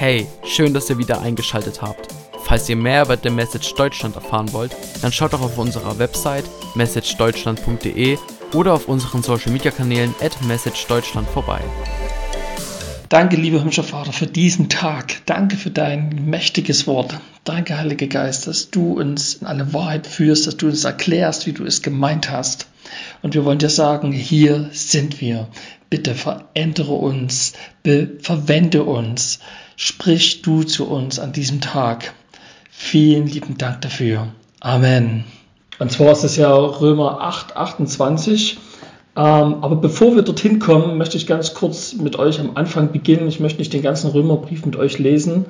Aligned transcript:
Hey, 0.00 0.28
schön, 0.44 0.74
dass 0.74 0.88
ihr 0.90 0.98
wieder 0.98 1.20
eingeschaltet 1.22 1.82
habt. 1.82 2.06
Falls 2.44 2.68
ihr 2.68 2.76
mehr 2.76 3.02
über 3.02 3.18
The 3.20 3.30
Message 3.30 3.74
Deutschland 3.74 4.14
erfahren 4.14 4.52
wollt, 4.52 4.70
dann 5.02 5.10
schaut 5.10 5.32
doch 5.32 5.40
auf 5.40 5.58
unserer 5.58 5.98
Website 5.98 6.44
messagedeutschland.de 6.76 8.16
oder 8.54 8.74
auf 8.74 8.86
unseren 8.86 9.24
Social 9.24 9.50
Media 9.50 9.72
Kanälen 9.72 10.14
at 10.20 10.40
messagedeutschland 10.42 11.28
vorbei. 11.28 11.60
Danke, 13.08 13.34
lieber 13.34 13.58
himmlischer 13.58 13.82
Vater, 13.82 14.12
für 14.12 14.28
diesen 14.28 14.68
Tag. 14.68 15.16
Danke 15.26 15.56
für 15.56 15.72
dein 15.72 16.26
mächtiges 16.26 16.86
Wort. 16.86 17.18
Danke, 17.42 17.76
Heiliger 17.76 18.06
Geist, 18.06 18.46
dass 18.46 18.70
du 18.70 18.92
uns 19.00 19.34
in 19.34 19.48
alle 19.48 19.72
Wahrheit 19.74 20.06
führst, 20.06 20.46
dass 20.46 20.56
du 20.56 20.68
uns 20.68 20.84
erklärst, 20.84 21.48
wie 21.48 21.52
du 21.52 21.64
es 21.64 21.82
gemeint 21.82 22.30
hast. 22.30 22.68
Und 23.22 23.34
wir 23.34 23.44
wollen 23.44 23.58
dir 23.58 23.68
sagen, 23.68 24.12
hier 24.12 24.70
sind 24.72 25.20
wir. 25.20 25.48
Bitte 25.90 26.14
verändere 26.14 26.92
uns, 26.92 27.54
verwende 28.20 28.84
uns, 28.84 29.40
sprich 29.76 30.42
du 30.42 30.62
zu 30.62 30.86
uns 30.88 31.18
an 31.18 31.32
diesem 31.32 31.60
Tag. 31.60 32.12
Vielen 32.70 33.26
lieben 33.26 33.56
Dank 33.58 33.80
dafür. 33.80 34.28
Amen. 34.60 35.24
Und 35.78 35.92
zwar 35.92 36.12
ist 36.12 36.24
es 36.24 36.36
ja 36.36 36.54
Römer 36.54 37.20
8, 37.20 37.56
28. 37.56 38.58
Ähm, 39.16 39.24
aber 39.62 39.76
bevor 39.76 40.14
wir 40.14 40.22
dorthin 40.22 40.58
kommen, 40.58 40.98
möchte 40.98 41.16
ich 41.16 41.26
ganz 41.26 41.54
kurz 41.54 41.94
mit 41.94 42.16
euch 42.18 42.38
am 42.38 42.52
Anfang 42.56 42.92
beginnen. 42.92 43.26
Ich 43.26 43.40
möchte 43.40 43.58
nicht 43.58 43.72
den 43.72 43.82
ganzen 43.82 44.10
Römerbrief 44.10 44.64
mit 44.64 44.76
euch 44.76 44.98
lesen. 44.98 45.46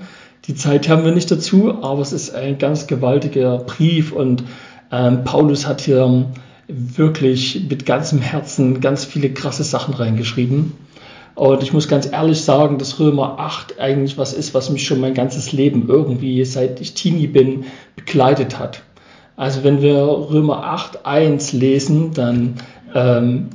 Die 0.46 0.54
Zeit 0.54 0.88
haben 0.88 1.04
wir 1.04 1.12
nicht 1.12 1.30
dazu, 1.30 1.82
aber 1.82 2.00
es 2.00 2.12
ist 2.12 2.34
ein 2.34 2.58
ganz 2.58 2.86
gewaltiger 2.86 3.58
Brief 3.58 4.12
und 4.12 4.44
ähm, 4.90 5.24
Paulus 5.24 5.66
hat 5.66 5.80
hier 5.80 6.26
wirklich 6.68 7.66
mit 7.68 7.86
ganzem 7.86 8.20
Herzen 8.20 8.80
ganz 8.80 9.04
viele 9.04 9.30
krasse 9.30 9.64
Sachen 9.64 9.94
reingeschrieben. 9.94 10.74
Und 11.34 11.62
ich 11.62 11.72
muss 11.72 11.88
ganz 11.88 12.10
ehrlich 12.10 12.40
sagen, 12.42 12.78
dass 12.78 12.98
Römer 12.98 13.38
8 13.38 13.78
eigentlich 13.78 14.18
was 14.18 14.32
ist, 14.32 14.54
was 14.54 14.70
mich 14.70 14.86
schon 14.86 15.00
mein 15.00 15.14
ganzes 15.14 15.52
Leben 15.52 15.88
irgendwie, 15.88 16.44
seit 16.44 16.80
ich 16.80 16.94
Teenie 16.94 17.28
bin, 17.28 17.64
begleitet 17.96 18.58
hat. 18.58 18.82
Also 19.36 19.62
wenn 19.62 19.80
wir 19.80 19.94
Römer 19.94 20.64
8, 20.64 21.06
1 21.06 21.52
lesen, 21.52 22.12
dann 22.12 22.54
ähm, 22.94 23.50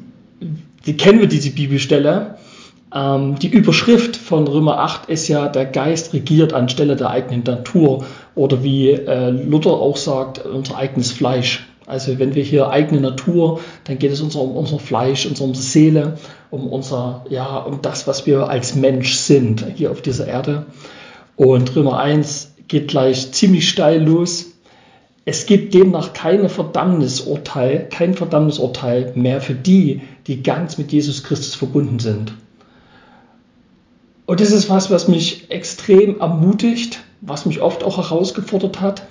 die 0.85 0.97
kennen 0.97 1.19
wir 1.19 1.27
diese 1.27 1.51
Bibelstelle. 1.51 2.37
Ähm, 2.95 3.37
die 3.39 3.49
Überschrift 3.49 4.15
von 4.15 4.47
Römer 4.47 4.79
8 4.79 5.09
ist 5.09 5.27
ja, 5.27 5.49
der 5.49 5.65
Geist 5.65 6.13
regiert 6.13 6.53
anstelle 6.53 6.95
der 6.95 7.09
eigenen 7.09 7.43
Natur 7.43 8.05
oder 8.35 8.63
wie 8.63 8.91
äh, 8.91 9.29
Luther 9.29 9.71
auch 9.71 9.97
sagt, 9.97 10.45
unser 10.45 10.77
eigenes 10.77 11.11
Fleisch. 11.11 11.67
Also 11.85 12.17
wenn 12.17 12.33
wir 12.33 12.43
hier 12.43 12.69
eigene 12.69 13.01
Natur, 13.01 13.59
dann 13.83 13.99
geht 13.99 14.11
es 14.11 14.21
uns 14.21 14.35
um 14.35 14.55
unser 14.55 14.79
Fleisch, 14.79 15.25
unsere 15.25 15.53
Seele, 15.55 16.17
um 16.49 16.67
unser, 16.67 17.25
ja, 17.29 17.57
um 17.57 17.81
das, 17.81 18.07
was 18.07 18.25
wir 18.25 18.49
als 18.49 18.75
Mensch 18.75 19.15
sind 19.15 19.65
hier 19.75 19.91
auf 19.91 20.01
dieser 20.01 20.27
Erde. 20.27 20.65
Und 21.35 21.75
Römer 21.75 21.99
1 21.99 22.53
geht 22.67 22.87
gleich 22.87 23.31
ziemlich 23.33 23.67
steil 23.69 24.03
los. 24.03 24.51
Es 25.25 25.45
gibt 25.45 25.73
demnach 25.73 26.13
keine 26.13 26.49
Verdammnisurteil, 26.49 27.87
kein 27.89 28.13
Verdammnisurteil 28.13 29.13
mehr 29.15 29.41
für 29.41 29.53
die, 29.53 30.01
die 30.27 30.43
ganz 30.43 30.77
mit 30.77 30.91
Jesus 30.91 31.23
Christus 31.23 31.55
verbunden 31.55 31.99
sind. 31.99 32.33
Und 34.25 34.39
das 34.39 34.51
ist 34.51 34.69
was, 34.69 34.89
was 34.89 35.07
mich 35.07 35.51
extrem 35.51 36.19
ermutigt, 36.19 36.99
was 37.21 37.45
mich 37.45 37.61
oft 37.61 37.83
auch 37.83 37.97
herausgefordert 37.97 38.79
hat, 38.79 39.03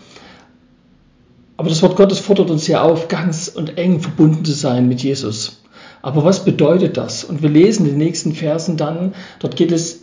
aber 1.62 1.68
das 1.68 1.80
Wort 1.84 1.94
Gottes 1.94 2.18
fordert 2.18 2.50
uns 2.50 2.66
ja 2.66 2.82
auf, 2.82 3.06
ganz 3.06 3.46
und 3.46 3.78
eng 3.78 4.00
verbunden 4.00 4.44
zu 4.44 4.50
sein 4.50 4.88
mit 4.88 5.00
Jesus. 5.00 5.62
Aber 6.02 6.24
was 6.24 6.44
bedeutet 6.44 6.96
das? 6.96 7.22
Und 7.22 7.40
wir 7.40 7.50
lesen 7.50 7.86
in 7.86 7.92
den 7.92 7.98
nächsten 7.98 8.34
Versen 8.34 8.76
dann, 8.76 9.14
dort 9.38 9.54
geht 9.54 9.70
es 9.70 10.00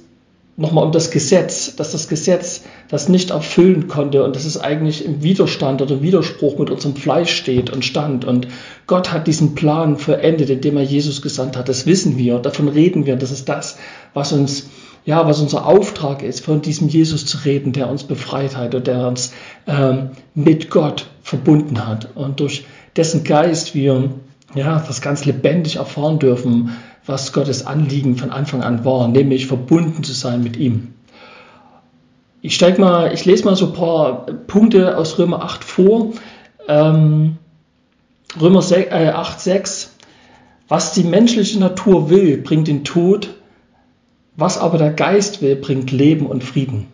nochmal 0.55 0.85
um 0.85 0.93
das 0.93 1.11
Gesetz, 1.11 1.75
dass 1.75 1.91
das 1.91 2.07
Gesetz 2.07 2.61
das 2.87 3.09
nicht 3.09 3.31
erfüllen 3.31 3.89
konnte 3.89 4.23
und 4.23 4.37
dass 4.37 4.45
es 4.45 4.57
eigentlich 4.57 5.03
im 5.03 5.21
Widerstand 5.21 5.81
oder 5.81 6.02
Widerspruch 6.02 6.57
mit 6.57 6.69
unserem 6.69 6.95
Fleisch 6.95 7.35
steht 7.35 7.71
und 7.71 7.83
stand. 7.83 8.23
Und 8.23 8.48
Gott 8.87 9.11
hat 9.11 9.27
diesen 9.27 9.53
Plan 9.53 9.98
verendet, 9.98 10.49
indem 10.49 10.77
er 10.77 10.83
Jesus 10.83 11.21
gesandt 11.21 11.58
hat. 11.58 11.67
Das 11.67 11.86
wissen 11.86 12.17
wir, 12.17 12.39
davon 12.39 12.69
reden 12.69 13.05
wir. 13.05 13.17
Das 13.17 13.31
ist 13.31 13.49
das, 13.49 13.77
was 14.14 14.31
uns 14.31 14.69
ja, 15.05 15.27
was 15.27 15.39
unser 15.39 15.65
Auftrag 15.65 16.23
ist, 16.23 16.45
von 16.45 16.61
diesem 16.61 16.87
Jesus 16.87 17.25
zu 17.25 17.39
reden, 17.43 17.73
der 17.73 17.89
uns 17.89 18.03
befreit 18.03 18.55
hat 18.55 18.75
und 18.75 18.87
der 18.87 19.08
uns 19.08 19.33
ähm, 19.67 20.11
mit 20.36 20.69
Gott 20.69 21.08
verbunden 21.30 21.88
hat 21.88 22.10
und 22.16 22.40
durch 22.40 22.66
dessen 22.95 23.23
Geist 23.23 23.76
wir 23.76 24.10
ja, 24.56 24.84
das 24.86 25.02
ganz 25.02 25.26
lebendig 25.26 25.76
erfahren 25.76 26.17
dürfen, 26.17 26.72
was 27.06 27.34
Gottes 27.34 27.67
Anliegen 27.67 28.17
von 28.17 28.32
Anfang 28.32 28.64
an 28.64 28.84
war, 28.84 29.08
nämlich 29.08 29.45
verbunden 29.45 30.04
zu 30.04 30.14
sein 30.14 30.42
mit 30.42 30.58
ihm. 30.58 30.94
Ich 32.42 32.56
steig 32.56 32.80
mal, 32.80 33.14
ich 33.14 33.26
lese 33.26 33.45
mal 33.45 33.56
so 33.56 33.67
ein 33.67 33.73
paar 33.73 34.26
Punkte 34.48 34.98
aus 34.98 35.20
Römer 35.20 35.44
8 35.44 35.64
vor. 35.64 36.14
Ähm, 36.67 37.38
Römer 38.40 38.60
8, 38.60 39.40
6. 39.40 39.84
Äh, 39.84 39.88
was 40.67 40.94
die 40.94 41.04
menschliche 41.04 41.60
Natur 41.60 42.10
will, 42.10 42.38
bringt 42.38 42.67
den 42.67 42.84
Tod, 42.84 43.36
was 44.36 44.58
aber 44.58 44.78
der 44.78 44.94
Geist 44.94 45.42
will, 45.42 45.56
bringt 45.56 45.92
Leben 45.92 46.26
und 46.26 46.44
Frieden. 46.44 46.88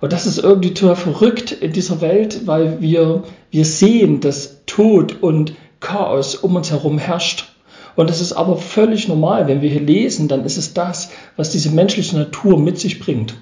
Und 0.00 0.12
das 0.12 0.26
ist 0.26 0.38
irgendwie 0.38 0.74
total 0.74 0.96
verrückt 0.96 1.52
in 1.52 1.72
dieser 1.72 2.00
Welt, 2.00 2.46
weil 2.46 2.80
wir, 2.80 3.24
wir 3.50 3.64
sehen, 3.64 4.20
dass 4.20 4.64
Tod 4.66 5.22
und 5.22 5.54
Chaos 5.80 6.36
um 6.36 6.56
uns 6.56 6.70
herum 6.70 6.98
herrscht. 6.98 7.52
Und 7.96 8.10
das 8.10 8.20
ist 8.20 8.32
aber 8.32 8.56
völlig 8.56 9.08
normal. 9.08 9.48
Wenn 9.48 9.60
wir 9.60 9.70
hier 9.70 9.80
lesen, 9.80 10.28
dann 10.28 10.44
ist 10.44 10.56
es 10.56 10.72
das, 10.72 11.10
was 11.36 11.50
diese 11.50 11.70
menschliche 11.70 12.16
Natur 12.16 12.58
mit 12.58 12.78
sich 12.78 13.00
bringt. 13.00 13.34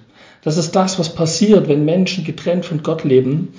Das 0.42 0.56
ist 0.56 0.74
das, 0.76 0.98
was 0.98 1.14
passiert, 1.14 1.68
wenn 1.68 1.84
Menschen 1.84 2.24
getrennt 2.24 2.64
von 2.64 2.82
Gott 2.82 3.04
leben. 3.04 3.52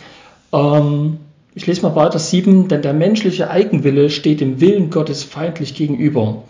Ähm, 0.54 1.18
ich 1.54 1.68
lese 1.68 1.84
mal 1.84 1.96
weiter 1.96 2.20
sieben, 2.20 2.68
denn 2.68 2.82
der 2.82 2.94
menschliche 2.94 3.50
Eigenwille 3.50 4.10
steht 4.10 4.42
dem 4.42 4.60
Willen 4.60 4.90
Gottes 4.90 5.24
feindlich 5.24 5.76
gegenüber 5.76 6.44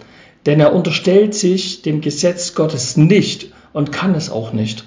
denn 0.47 0.62
er 0.62 0.74
unterstellt 0.74 1.35
sich 1.35 1.81
dem 1.81 2.00
Gesetz 2.00 2.56
Gottes 2.56 2.96
nicht 2.96 3.52
und 3.74 3.91
kann 3.91 4.16
es 4.16 4.31
auch 4.31 4.53
nicht. 4.53 4.85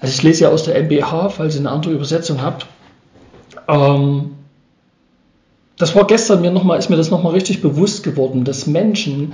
Also 0.00 0.14
ich 0.14 0.22
lese 0.22 0.44
ja 0.44 0.50
aus 0.50 0.64
der 0.64 0.76
MBH, 0.82 1.30
falls 1.30 1.54
ihr 1.54 1.60
eine 1.60 1.70
andere 1.70 1.92
Übersetzung 1.92 2.40
habt. 2.42 2.66
Ähm, 3.68 4.36
das 5.76 5.94
war 5.94 6.06
gestern 6.06 6.40
mir 6.40 6.50
noch 6.50 6.64
mal, 6.64 6.76
ist 6.76 6.90
mir 6.90 6.96
das 6.96 7.10
nochmal 7.10 7.32
richtig 7.32 7.62
bewusst 7.62 8.02
geworden, 8.02 8.44
dass 8.44 8.66
Menschen 8.66 9.32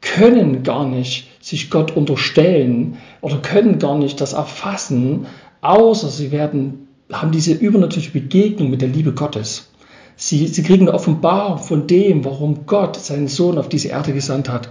können 0.00 0.62
gar 0.62 0.86
nicht 0.86 1.28
sich 1.40 1.70
Gott 1.70 1.96
unterstellen 1.96 2.98
oder 3.20 3.38
können 3.38 3.78
gar 3.78 3.96
nicht 3.96 4.20
das 4.20 4.34
erfassen, 4.34 5.26
außer 5.62 6.08
sie 6.08 6.30
werden, 6.30 6.88
haben 7.10 7.32
diese 7.32 7.52
übernatürliche 7.52 8.12
Begegnung 8.12 8.70
mit 8.70 8.82
der 8.82 8.88
Liebe 8.88 9.12
Gottes. 9.12 9.70
Sie, 10.16 10.46
sie 10.46 10.62
kriegen 10.62 10.88
eine 10.88 10.94
Offenbarung 10.94 11.58
von 11.58 11.86
dem, 11.86 12.24
warum 12.24 12.66
Gott 12.66 12.96
seinen 12.96 13.28
Sohn 13.28 13.58
auf 13.58 13.68
diese 13.68 13.88
Erde 13.88 14.12
gesandt 14.12 14.48
hat. 14.48 14.68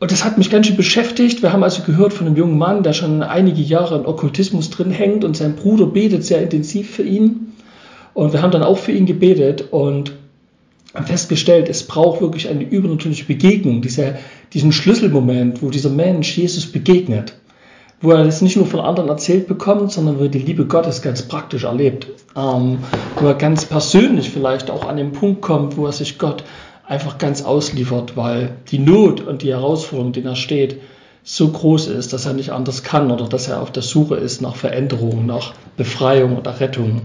Und 0.00 0.10
das 0.10 0.24
hat 0.24 0.38
mich 0.38 0.50
ganz 0.50 0.66
schön 0.66 0.76
beschäftigt. 0.76 1.42
Wir 1.42 1.52
haben 1.52 1.62
also 1.62 1.82
gehört 1.82 2.14
von 2.14 2.26
einem 2.26 2.34
jungen 2.34 2.58
Mann, 2.58 2.82
der 2.82 2.94
schon 2.94 3.22
einige 3.22 3.60
Jahre 3.60 3.98
in 3.98 4.06
Okkultismus 4.06 4.70
drin 4.70 4.90
hängt 4.90 5.24
und 5.24 5.36
sein 5.36 5.56
Bruder 5.56 5.86
betet 5.86 6.24
sehr 6.24 6.42
intensiv 6.42 6.90
für 6.90 7.02
ihn. 7.02 7.52
Und 8.14 8.32
wir 8.32 8.40
haben 8.40 8.50
dann 8.50 8.62
auch 8.62 8.78
für 8.78 8.92
ihn 8.92 9.04
gebetet 9.04 9.66
und 9.70 10.12
haben 10.94 11.06
festgestellt, 11.06 11.68
es 11.68 11.86
braucht 11.86 12.20
wirklich 12.22 12.48
eine 12.48 12.64
übernatürliche 12.64 13.26
Begegnung, 13.26 13.82
dieser, 13.82 14.14
diesen 14.54 14.72
Schlüsselmoment, 14.72 15.62
wo 15.62 15.70
dieser 15.70 15.90
Mensch 15.90 16.36
Jesus 16.36 16.66
begegnet 16.66 17.34
wo 18.00 18.12
er 18.12 18.24
das 18.24 18.40
nicht 18.40 18.56
nur 18.56 18.66
von 18.66 18.80
anderen 18.80 19.10
erzählt 19.10 19.46
bekommt, 19.46 19.92
sondern 19.92 20.18
wo 20.18 20.22
er 20.22 20.28
die 20.28 20.38
Liebe 20.38 20.64
Gottes 20.64 21.02
ganz 21.02 21.22
praktisch 21.22 21.64
erlebt. 21.64 22.06
Ähm, 22.36 22.78
wo 23.16 23.26
er 23.26 23.34
ganz 23.34 23.66
persönlich 23.66 24.30
vielleicht 24.30 24.70
auch 24.70 24.88
an 24.88 24.96
den 24.96 25.12
Punkt 25.12 25.42
kommt, 25.42 25.76
wo 25.76 25.86
er 25.86 25.92
sich 25.92 26.18
Gott 26.18 26.44
einfach 26.90 27.18
ganz 27.18 27.42
ausliefert, 27.42 28.16
weil 28.16 28.56
die 28.72 28.80
Not 28.80 29.20
und 29.20 29.42
die 29.42 29.52
Herausforderung, 29.52 30.12
der 30.12 30.24
er 30.24 30.36
steht, 30.36 30.80
so 31.22 31.48
groß 31.48 31.86
ist, 31.86 32.12
dass 32.12 32.26
er 32.26 32.32
nicht 32.32 32.50
anders 32.50 32.82
kann 32.82 33.12
oder 33.12 33.28
dass 33.28 33.46
er 33.46 33.62
auf 33.62 33.70
der 33.70 33.84
Suche 33.84 34.16
ist 34.16 34.42
nach 34.42 34.56
Veränderung, 34.56 35.24
nach 35.24 35.54
Befreiung 35.76 36.36
oder 36.36 36.58
Rettung. 36.58 37.02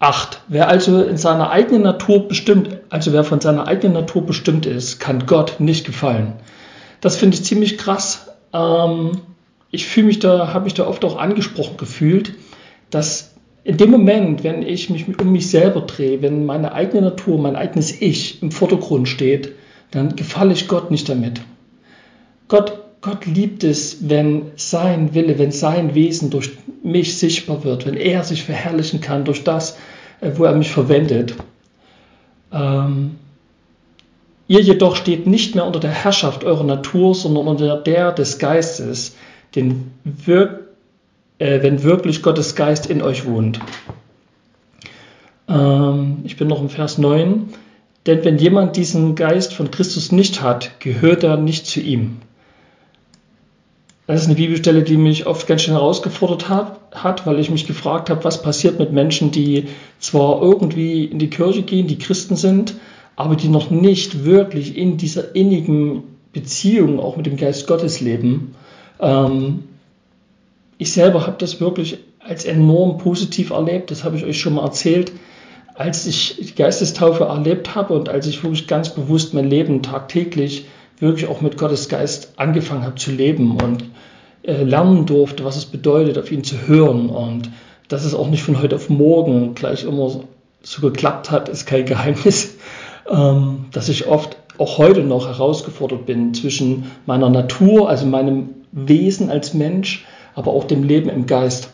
8. 0.00 0.40
Wer 0.48 0.68
also 0.68 1.00
in 1.00 1.16
seiner 1.16 1.50
eigenen 1.50 1.82
Natur 1.82 2.26
bestimmt, 2.26 2.80
also 2.90 3.12
wer 3.12 3.22
von 3.22 3.40
seiner 3.40 3.68
eigenen 3.68 3.92
Natur 3.92 4.26
bestimmt 4.26 4.66
ist, 4.66 4.98
kann 4.98 5.26
Gott 5.26 5.60
nicht 5.60 5.86
gefallen. 5.86 6.32
Das 7.00 7.14
finde 7.14 7.36
ich 7.36 7.44
ziemlich 7.44 7.78
krass. 7.78 8.32
Ähm, 8.52 9.12
ich 9.70 9.86
fühle 9.86 10.08
mich 10.08 10.18
da, 10.18 10.52
habe 10.52 10.64
mich 10.64 10.74
da 10.74 10.88
oft 10.88 11.04
auch 11.04 11.18
angesprochen 11.18 11.76
gefühlt, 11.76 12.34
dass 12.90 13.35
in 13.66 13.76
dem 13.78 13.90
Moment, 13.90 14.44
wenn 14.44 14.62
ich 14.62 14.90
mich 14.90 15.18
um 15.18 15.32
mich 15.32 15.50
selber 15.50 15.80
drehe, 15.80 16.22
wenn 16.22 16.46
meine 16.46 16.72
eigene 16.72 17.02
Natur, 17.02 17.36
mein 17.36 17.56
eigenes 17.56 18.00
Ich 18.00 18.40
im 18.40 18.52
Vordergrund 18.52 19.08
steht, 19.08 19.52
dann 19.90 20.14
gefalle 20.14 20.52
ich 20.52 20.68
Gott 20.68 20.92
nicht 20.92 21.08
damit. 21.08 21.40
Gott, 22.46 22.78
Gott 23.00 23.26
liebt 23.26 23.64
es, 23.64 24.08
wenn 24.08 24.52
sein 24.54 25.14
Wille, 25.14 25.40
wenn 25.40 25.50
sein 25.50 25.96
Wesen 25.96 26.30
durch 26.30 26.50
mich 26.84 27.18
sichtbar 27.18 27.64
wird, 27.64 27.86
wenn 27.86 27.96
er 27.96 28.22
sich 28.22 28.44
verherrlichen 28.44 29.00
kann 29.00 29.24
durch 29.24 29.42
das, 29.42 29.78
äh, 30.20 30.30
wo 30.36 30.44
er 30.44 30.54
mich 30.54 30.70
verwendet. 30.70 31.34
Ähm, 32.52 33.16
Ihr 34.48 34.60
jedoch 34.60 34.94
steht 34.94 35.26
nicht 35.26 35.56
mehr 35.56 35.66
unter 35.66 35.80
der 35.80 35.90
Herrschaft 35.90 36.44
eurer 36.44 36.62
Natur, 36.62 37.16
sondern 37.16 37.48
unter 37.48 37.78
der 37.78 38.12
des 38.12 38.38
Geistes, 38.38 39.16
den 39.56 39.90
wir, 40.04 40.65
äh, 41.38 41.62
wenn 41.62 41.82
wirklich 41.82 42.22
Gottes 42.22 42.54
Geist 42.54 42.86
in 42.86 43.02
euch 43.02 43.26
wohnt. 43.26 43.60
Ähm, 45.48 46.18
ich 46.24 46.36
bin 46.36 46.48
noch 46.48 46.60
im 46.60 46.68
Vers 46.68 46.98
9. 46.98 47.48
Denn 48.06 48.24
wenn 48.24 48.38
jemand 48.38 48.76
diesen 48.76 49.16
Geist 49.16 49.52
von 49.52 49.70
Christus 49.70 50.12
nicht 50.12 50.40
hat, 50.40 50.78
gehört 50.80 51.24
er 51.24 51.36
nicht 51.36 51.66
zu 51.66 51.80
ihm. 51.80 52.18
Das 54.06 54.20
ist 54.20 54.26
eine 54.26 54.36
Bibelstelle, 54.36 54.84
die 54.84 54.96
mich 54.96 55.26
oft 55.26 55.48
ganz 55.48 55.62
schön 55.62 55.74
herausgefordert 55.74 56.48
hat, 56.48 56.78
hat, 56.92 57.26
weil 57.26 57.40
ich 57.40 57.50
mich 57.50 57.66
gefragt 57.66 58.08
habe, 58.08 58.22
was 58.22 58.40
passiert 58.40 58.78
mit 58.78 58.92
Menschen, 58.92 59.32
die 59.32 59.64
zwar 59.98 60.40
irgendwie 60.40 61.04
in 61.04 61.18
die 61.18 61.30
Kirche 61.30 61.62
gehen, 61.62 61.88
die 61.88 61.98
Christen 61.98 62.36
sind, 62.36 62.74
aber 63.16 63.34
die 63.34 63.48
noch 63.48 63.70
nicht 63.70 64.24
wirklich 64.24 64.76
in 64.76 64.96
dieser 64.96 65.34
innigen 65.34 66.04
Beziehung 66.32 67.00
auch 67.00 67.16
mit 67.16 67.26
dem 67.26 67.36
Geist 67.36 67.66
Gottes 67.66 68.00
leben. 68.00 68.54
Ähm, 69.00 69.64
ich 70.78 70.92
selber 70.92 71.26
habe 71.26 71.36
das 71.38 71.60
wirklich 71.60 71.98
als 72.20 72.44
enorm 72.44 72.98
positiv 72.98 73.50
erlebt, 73.50 73.90
das 73.90 74.04
habe 74.04 74.16
ich 74.16 74.24
euch 74.24 74.40
schon 74.40 74.54
mal 74.54 74.64
erzählt, 74.64 75.12
als 75.74 76.06
ich 76.06 76.36
die 76.38 76.54
Geistestaufe 76.54 77.24
erlebt 77.24 77.74
habe 77.74 77.94
und 77.94 78.08
als 78.08 78.26
ich 78.26 78.42
wirklich 78.42 78.66
ganz 78.66 78.90
bewusst 78.90 79.34
mein 79.34 79.48
Leben 79.48 79.82
tagtäglich 79.82 80.66
wirklich 80.98 81.28
auch 81.28 81.40
mit 81.40 81.58
Gottes 81.58 81.88
Geist 81.88 82.32
angefangen 82.36 82.84
habe 82.84 82.94
zu 82.94 83.10
leben 83.10 83.58
und 83.60 83.84
äh, 84.42 84.62
lernen 84.62 85.06
durfte, 85.06 85.44
was 85.44 85.56
es 85.56 85.66
bedeutet, 85.66 86.18
auf 86.18 86.32
ihn 86.32 86.44
zu 86.44 86.66
hören 86.66 87.10
und 87.10 87.50
dass 87.88 88.04
es 88.04 88.14
auch 88.14 88.28
nicht 88.28 88.42
von 88.42 88.60
heute 88.60 88.76
auf 88.76 88.88
morgen 88.88 89.54
gleich 89.54 89.84
immer 89.84 90.20
so 90.62 90.80
geklappt 90.80 91.30
hat, 91.30 91.48
ist 91.48 91.66
kein 91.66 91.84
Geheimnis, 91.84 92.56
ähm, 93.10 93.66
dass 93.72 93.88
ich 93.88 94.06
oft 94.06 94.36
auch 94.58 94.78
heute 94.78 95.02
noch 95.02 95.26
herausgefordert 95.28 96.06
bin 96.06 96.32
zwischen 96.32 96.90
meiner 97.04 97.28
Natur, 97.28 97.88
also 97.88 98.06
meinem 98.06 98.50
Wesen 98.72 99.30
als 99.30 99.52
Mensch, 99.52 100.06
aber 100.36 100.52
auch 100.52 100.64
dem 100.64 100.84
Leben 100.84 101.08
im 101.08 101.26
Geist. 101.26 101.70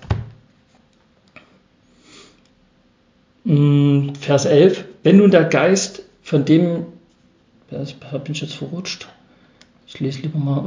Mm, 3.44 4.10
Vers 4.18 4.46
11. 4.46 4.84
Wenn 5.02 5.18
nun 5.18 5.32
der 5.32 5.44
Geist, 5.44 6.04
von 6.22 6.44
dem 6.44 6.86
bin 7.68 8.34
ich 8.34 8.40
jetzt 8.40 8.54
verrutscht? 8.54 9.08
Ich 9.86 9.98
lese 9.98 10.22
lieber 10.22 10.38
mal. 10.38 10.62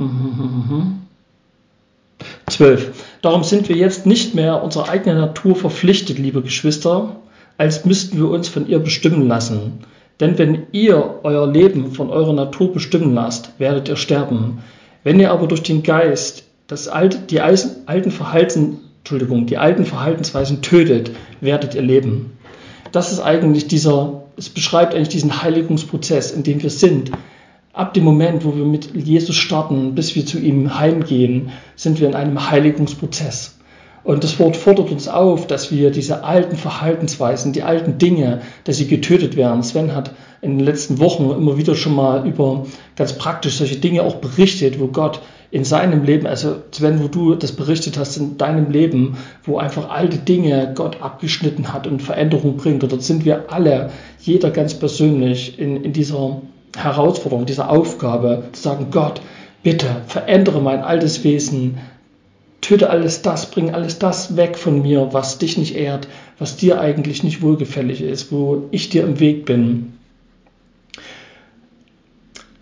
12. 2.47 3.03
Darum 3.21 3.43
sind 3.43 3.69
wir 3.69 3.77
jetzt 3.77 4.05
nicht 4.05 4.35
mehr 4.35 4.61
unserer 4.61 4.89
eigenen 4.89 5.19
Natur 5.19 5.55
verpflichtet, 5.55 6.19
liebe 6.19 6.41
Geschwister, 6.41 7.15
als 7.57 7.85
müssten 7.85 8.17
wir 8.17 8.29
uns 8.29 8.49
von 8.49 8.67
ihr 8.67 8.79
bestimmen 8.79 9.27
lassen. 9.27 9.79
Denn 10.19 10.37
wenn 10.37 10.67
ihr 10.71 11.19
euer 11.23 11.47
Leben 11.47 11.91
von 11.91 12.09
eurer 12.09 12.33
Natur 12.33 12.73
bestimmen 12.73 13.13
lasst, 13.13 13.51
werdet 13.57 13.87
ihr 13.87 13.95
sterben. 13.95 14.63
Wenn 15.03 15.19
ihr 15.19 15.31
aber 15.31 15.47
durch 15.47 15.63
den 15.63 15.83
Geist 15.83 16.45
das 16.67 16.87
alte, 16.87 17.19
die 17.19 17.41
alten, 17.41 18.11
Verhalten, 18.11 18.79
Entschuldigung, 18.99 19.45
die 19.45 19.57
alten 19.57 19.85
Verhaltensweisen 19.85 20.61
tötet, 20.61 21.11
werdet 21.41 21.75
ihr 21.75 21.81
leben. 21.81 22.37
Das 22.91 23.11
ist 23.11 23.19
eigentlich 23.19 23.67
dieser 23.67 24.25
es 24.37 24.49
beschreibt 24.49 24.93
eigentlich 24.93 25.09
diesen 25.09 25.41
Heiligungsprozess, 25.41 26.31
in 26.31 26.43
dem 26.43 26.61
wir 26.61 26.69
sind. 26.69 27.11
Ab 27.73 27.93
dem 27.93 28.03
Moment, 28.03 28.45
wo 28.45 28.55
wir 28.55 28.65
mit 28.65 28.95
Jesus 28.95 29.35
starten, 29.35 29.95
bis 29.95 30.15
wir 30.15 30.25
zu 30.25 30.39
ihm 30.39 30.77
heimgehen, 30.77 31.51
sind 31.75 31.99
wir 31.99 32.07
in 32.07 32.15
einem 32.15 32.49
Heiligungsprozess. 32.49 33.57
Und 34.03 34.23
das 34.23 34.39
Wort 34.39 34.55
fordert 34.55 34.91
uns 34.91 35.07
auf, 35.07 35.47
dass 35.47 35.71
wir 35.71 35.89
diese 35.89 36.23
alten 36.23 36.57
Verhaltensweisen, 36.57 37.53
die 37.53 37.63
alten 37.63 37.97
Dinge, 37.97 38.41
dass 38.63 38.77
sie 38.77 38.87
getötet 38.87 39.35
werden. 39.35 39.63
Sven 39.63 39.95
hat 39.95 40.13
in 40.41 40.57
den 40.57 40.65
letzten 40.65 40.99
Wochen 40.99 41.31
immer 41.31 41.57
wieder 41.57 41.75
schon 41.75 41.95
mal 41.95 42.25
über 42.27 42.67
ganz 42.95 43.13
praktisch 43.13 43.55
solche 43.55 43.77
Dinge 43.77 44.03
auch 44.03 44.15
berichtet, 44.15 44.79
wo 44.79 44.87
Gott 44.87 45.21
in 45.55 45.63
seinem 45.63 46.03
Leben, 46.03 46.27
also 46.27 46.57
Sven, 46.71 47.01
wo 47.01 47.07
du 47.07 47.33
das 47.33 47.53
berichtet 47.53 47.97
hast, 47.97 48.17
in 48.17 48.37
deinem 48.37 48.71
Leben, 48.71 49.15
wo 49.45 49.57
einfach 49.57 49.89
alte 49.89 50.17
Dinge 50.17 50.73
Gott 50.75 51.01
abgeschnitten 51.01 51.71
hat 51.71 51.87
und 51.87 52.01
Veränderung 52.01 52.57
bringt. 52.57 52.83
Und 52.83 52.91
dort 52.91 53.03
sind 53.03 53.23
wir 53.23 53.53
alle, 53.53 53.89
jeder 54.19 54.51
ganz 54.51 54.73
persönlich, 54.73 55.57
in, 55.57 55.81
in 55.81 55.93
dieser 55.93 56.41
Herausforderung, 56.75 57.45
dieser 57.45 57.69
Aufgabe, 57.69 58.43
zu 58.51 58.63
sagen, 58.63 58.87
Gott, 58.91 59.21
bitte 59.63 59.87
verändere 60.07 60.61
mein 60.61 60.81
altes 60.81 61.23
Wesen, 61.23 61.77
töte 62.59 62.89
alles 62.89 63.21
das, 63.21 63.49
bring 63.49 63.73
alles 63.73 63.97
das 63.97 64.35
weg 64.35 64.57
von 64.57 64.81
mir, 64.81 65.13
was 65.13 65.37
dich 65.37 65.57
nicht 65.57 65.77
ehrt, 65.77 66.09
was 66.37 66.57
dir 66.57 66.81
eigentlich 66.81 67.23
nicht 67.23 67.41
wohlgefällig 67.41 68.01
ist, 68.01 68.29
wo 68.29 68.63
ich 68.71 68.89
dir 68.89 69.05
im 69.05 69.21
Weg 69.21 69.45
bin. 69.45 69.93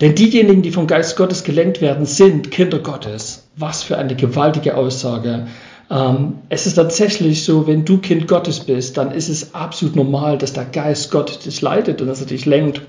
Denn 0.00 0.14
diejenigen, 0.14 0.62
die 0.62 0.72
vom 0.72 0.86
Geist 0.86 1.16
Gottes 1.16 1.44
gelenkt 1.44 1.80
werden, 1.80 2.04
sind 2.04 2.50
Kinder 2.50 2.78
Gottes. 2.78 3.46
Was 3.56 3.82
für 3.82 3.96
eine 3.96 4.16
gewaltige 4.16 4.76
Aussage. 4.76 5.46
Ähm, 5.90 6.34
es 6.48 6.66
ist 6.66 6.74
tatsächlich 6.74 7.44
so, 7.44 7.66
wenn 7.66 7.84
du 7.84 7.98
Kind 7.98 8.26
Gottes 8.26 8.60
bist, 8.60 8.96
dann 8.96 9.12
ist 9.12 9.28
es 9.28 9.54
absolut 9.54 9.96
normal, 9.96 10.38
dass 10.38 10.52
der 10.52 10.64
Geist 10.64 11.10
Gott 11.10 11.44
dich 11.46 11.60
leitet 11.60 12.00
und 12.00 12.08
dass 12.08 12.20
er 12.20 12.26
dich 12.26 12.46
lenkt. 12.46 12.82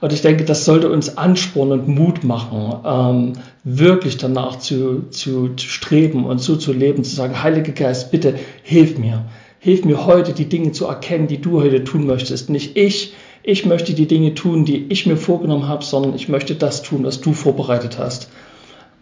Und 0.00 0.12
ich 0.12 0.20
denke, 0.20 0.44
das 0.44 0.66
sollte 0.66 0.90
uns 0.90 1.16
anspornen 1.16 1.80
und 1.80 1.88
Mut 1.88 2.24
machen, 2.24 2.74
ähm, 2.84 3.32
wirklich 3.62 4.18
danach 4.18 4.58
zu, 4.58 5.08
zu, 5.10 5.54
zu 5.54 5.66
streben 5.66 6.26
und 6.26 6.40
so 6.40 6.56
zu 6.56 6.74
leben, 6.74 7.04
zu 7.04 7.14
sagen, 7.14 7.42
Heiliger 7.42 7.72
Geist, 7.72 8.10
bitte 8.10 8.34
hilf 8.62 8.98
mir. 8.98 9.24
Hilf 9.60 9.86
mir 9.86 10.04
heute, 10.04 10.34
die 10.34 10.48
Dinge 10.48 10.72
zu 10.72 10.84
erkennen, 10.86 11.26
die 11.26 11.40
du 11.40 11.62
heute 11.62 11.84
tun 11.84 12.06
möchtest. 12.06 12.50
Nicht 12.50 12.76
ich, 12.76 13.14
ich 13.46 13.66
möchte 13.66 13.92
die 13.92 14.06
Dinge 14.06 14.34
tun, 14.34 14.64
die 14.64 14.86
ich 14.88 15.04
mir 15.06 15.18
vorgenommen 15.18 15.68
habe, 15.68 15.84
sondern 15.84 16.14
ich 16.14 16.30
möchte 16.30 16.54
das 16.54 16.82
tun, 16.82 17.04
was 17.04 17.20
du 17.20 17.34
vorbereitet 17.34 17.98
hast. 17.98 18.30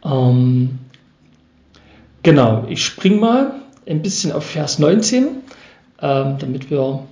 Ähm, 0.04 0.80
genau, 2.24 2.64
ich 2.68 2.84
spring 2.84 3.20
mal 3.20 3.54
ein 3.86 4.02
bisschen 4.02 4.32
auf 4.32 4.44
Vers 4.44 4.80
19, 4.80 5.28
ähm, 6.00 6.36
damit 6.40 6.70
wir 6.70 7.04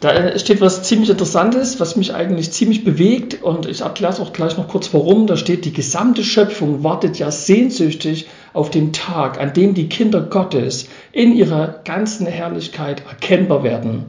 da 0.00 0.36
steht 0.36 0.60
was 0.60 0.82
ziemlich 0.82 1.10
Interessantes, 1.10 1.78
was 1.78 1.94
mich 1.94 2.12
eigentlich 2.12 2.50
ziemlich 2.50 2.82
bewegt 2.82 3.40
und 3.40 3.66
ich 3.66 3.82
erkläre 3.82 4.12
es 4.12 4.18
auch 4.18 4.32
gleich 4.32 4.56
noch 4.56 4.66
kurz 4.66 4.92
warum. 4.92 5.28
Da 5.28 5.36
steht, 5.36 5.64
die 5.64 5.72
gesamte 5.72 6.24
Schöpfung 6.24 6.82
wartet 6.82 7.20
ja 7.20 7.30
sehnsüchtig 7.30 8.26
auf 8.52 8.70
den 8.70 8.92
Tag, 8.92 9.38
an 9.38 9.52
dem 9.52 9.74
die 9.74 9.88
Kinder 9.88 10.20
Gottes 10.20 10.88
in 11.12 11.36
ihrer 11.36 11.82
ganzen 11.84 12.26
Herrlichkeit 12.26 13.04
erkennbar 13.08 13.62
werden. 13.62 14.06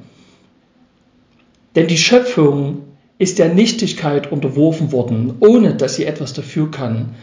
Denn 1.76 1.88
die 1.88 1.98
Schöpfung 1.98 2.84
ist 3.18 3.40
der 3.40 3.54
Nichtigkeit 3.54 4.32
unterworfen 4.32 4.92
worden, 4.92 5.36
ohne 5.40 5.76
dass 5.76 5.96
sie 5.96 6.06
etwas 6.06 6.34
dafür 6.34 6.70
kann. 6.70 7.16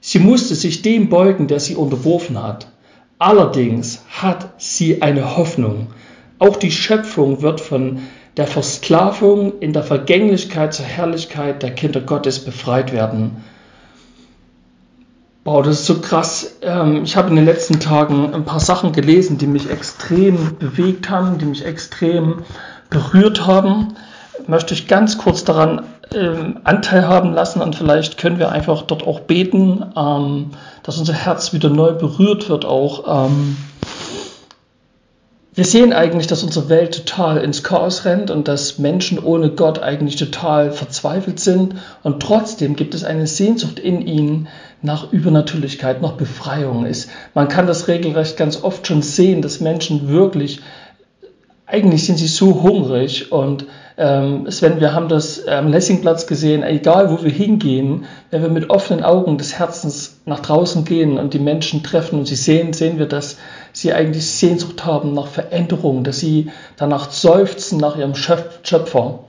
Sie 0.00 0.18
musste 0.18 0.54
sich 0.54 0.82
dem 0.82 1.08
beugen, 1.08 1.48
der 1.48 1.60
sie 1.60 1.74
unterworfen 1.74 2.42
hat. 2.42 2.68
Allerdings 3.18 4.04
hat 4.08 4.54
sie 4.58 5.02
eine 5.02 5.36
Hoffnung. 5.36 5.88
Auch 6.38 6.56
die 6.56 6.70
Schöpfung 6.70 7.42
wird 7.42 7.60
von 7.60 8.00
der 8.36 8.46
Versklavung 8.46 9.58
in 9.58 9.72
der 9.72 9.82
Vergänglichkeit 9.82 10.72
zur 10.72 10.86
Herrlichkeit 10.86 11.64
der 11.64 11.72
Kinder 11.72 12.00
Gottes 12.00 12.38
befreit 12.38 12.92
werden. 12.92 13.42
Wow, 15.44 15.64
das 15.64 15.80
ist 15.80 15.86
so 15.86 16.00
krass. 16.00 16.58
Ähm, 16.62 17.02
ich 17.04 17.16
habe 17.16 17.30
in 17.30 17.36
den 17.36 17.46
letzten 17.46 17.80
Tagen 17.80 18.34
ein 18.34 18.44
paar 18.44 18.60
Sachen 18.60 18.92
gelesen, 18.92 19.38
die 19.38 19.46
mich 19.48 19.68
extrem 19.68 20.56
bewegt 20.58 21.10
haben, 21.10 21.38
die 21.38 21.46
mich 21.46 21.64
extrem 21.64 22.44
berührt 22.90 23.46
haben. 23.46 23.94
Möchte 24.46 24.74
ich 24.74 24.88
ganz 24.88 25.18
kurz 25.18 25.44
daran 25.44 25.82
ähm, 26.14 26.60
Anteil 26.64 27.06
haben 27.06 27.32
lassen 27.32 27.60
und 27.60 27.74
vielleicht 27.74 28.18
können 28.18 28.38
wir 28.38 28.50
einfach 28.50 28.82
dort 28.82 29.06
auch 29.06 29.20
beten, 29.20 29.84
ähm, 29.96 30.50
dass 30.82 30.98
unser 30.98 31.12
Herz 31.12 31.52
wieder 31.52 31.70
neu 31.70 31.92
berührt 31.92 32.48
wird 32.48 32.64
auch. 32.64 33.28
Wir 35.58 35.64
sehen 35.64 35.92
eigentlich, 35.92 36.28
dass 36.28 36.44
unsere 36.44 36.68
Welt 36.68 36.94
total 36.94 37.38
ins 37.38 37.64
Chaos 37.64 38.04
rennt 38.04 38.30
und 38.30 38.46
dass 38.46 38.78
Menschen 38.78 39.18
ohne 39.18 39.50
Gott 39.50 39.82
eigentlich 39.82 40.14
total 40.14 40.70
verzweifelt 40.70 41.40
sind. 41.40 41.74
Und 42.04 42.22
trotzdem 42.22 42.76
gibt 42.76 42.94
es 42.94 43.02
eine 43.02 43.26
Sehnsucht 43.26 43.80
in 43.80 44.06
ihnen 44.06 44.46
nach 44.82 45.12
Übernatürlichkeit, 45.12 46.00
nach 46.00 46.12
Befreiung. 46.12 46.86
Ist, 46.86 47.10
man 47.34 47.48
kann 47.48 47.66
das 47.66 47.88
regelrecht 47.88 48.36
ganz 48.36 48.62
oft 48.62 48.86
schon 48.86 49.02
sehen, 49.02 49.42
dass 49.42 49.58
Menschen 49.58 50.06
wirklich, 50.06 50.60
eigentlich 51.68 52.06
sind 52.06 52.16
sie 52.16 52.28
so 52.28 52.62
hungrig 52.62 53.30
und 53.30 53.66
ähm, 53.98 54.50
Sven, 54.50 54.80
wir 54.80 54.94
haben 54.94 55.08
das 55.08 55.46
am 55.46 55.68
Lessingplatz 55.68 56.26
gesehen, 56.26 56.62
egal 56.62 57.10
wo 57.10 57.22
wir 57.22 57.30
hingehen, 57.30 58.06
wenn 58.30 58.42
wir 58.42 58.48
mit 58.48 58.70
offenen 58.70 59.04
Augen 59.04 59.36
des 59.36 59.58
Herzens 59.58 60.20
nach 60.24 60.40
draußen 60.40 60.84
gehen 60.84 61.18
und 61.18 61.34
die 61.34 61.38
Menschen 61.38 61.82
treffen 61.82 62.20
und 62.20 62.26
sie 62.26 62.36
sehen, 62.36 62.72
sehen 62.72 62.98
wir, 62.98 63.06
dass 63.06 63.36
sie 63.72 63.92
eigentlich 63.92 64.24
Sehnsucht 64.24 64.86
haben 64.86 65.12
nach 65.12 65.26
Veränderung, 65.26 66.04
dass 66.04 66.20
sie 66.20 66.50
danach 66.76 67.10
seufzen 67.10 67.78
nach 67.78 67.98
ihrem 67.98 68.14
Schöpfer. 68.14 69.24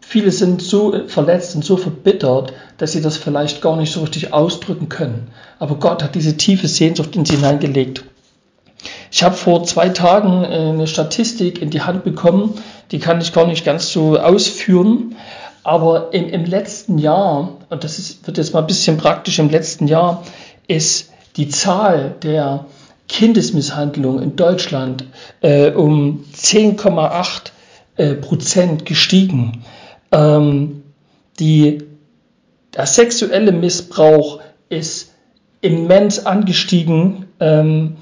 Viele 0.00 0.30
sind 0.30 0.62
so 0.62 0.94
verletzt 1.08 1.56
und 1.56 1.64
so 1.64 1.76
verbittert, 1.76 2.54
dass 2.78 2.92
sie 2.92 3.02
das 3.02 3.18
vielleicht 3.18 3.60
gar 3.60 3.76
nicht 3.76 3.92
so 3.92 4.00
richtig 4.00 4.32
ausdrücken 4.32 4.88
können. 4.88 5.28
Aber 5.58 5.74
Gott 5.74 6.02
hat 6.02 6.14
diese 6.14 6.36
tiefe 6.36 6.68
Sehnsucht 6.68 7.16
in 7.16 7.24
sie 7.24 7.36
hineingelegt. 7.36 8.04
Ich 9.16 9.22
habe 9.22 9.34
vor 9.34 9.64
zwei 9.64 9.88
Tagen 9.88 10.44
äh, 10.44 10.46
eine 10.46 10.86
Statistik 10.86 11.62
in 11.62 11.70
die 11.70 11.80
Hand 11.80 12.04
bekommen, 12.04 12.52
die 12.90 12.98
kann 12.98 13.18
ich 13.22 13.32
gar 13.32 13.46
nicht 13.46 13.64
ganz 13.64 13.90
so 13.90 14.18
ausführen, 14.18 15.16
aber 15.62 16.12
im, 16.12 16.28
im 16.28 16.44
letzten 16.44 16.98
Jahr, 16.98 17.56
und 17.70 17.82
das 17.82 17.98
ist, 17.98 18.26
wird 18.26 18.36
jetzt 18.36 18.52
mal 18.52 18.60
ein 18.60 18.66
bisschen 18.66 18.98
praktisch, 18.98 19.38
im 19.38 19.48
letzten 19.48 19.88
Jahr 19.88 20.22
ist 20.68 21.14
die 21.38 21.48
Zahl 21.48 22.14
der 22.22 22.66
Kindesmisshandlung 23.08 24.20
in 24.20 24.36
Deutschland 24.36 25.06
äh, 25.40 25.70
um 25.70 26.26
10,8 26.34 27.52
äh, 27.96 28.14
Prozent 28.16 28.84
gestiegen. 28.84 29.64
Ähm, 30.12 30.82
die, 31.40 31.84
der 32.74 32.84
sexuelle 32.84 33.52
Missbrauch 33.52 34.40
ist 34.68 35.14
immens 35.62 36.26
angestiegen. 36.26 37.24
Ähm, 37.40 37.96